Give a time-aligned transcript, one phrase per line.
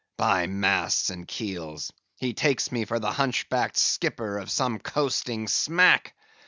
[0.17, 1.93] —By masts and keels!
[2.17, 6.15] he takes me for the hunch backed skipper of some coasting smack.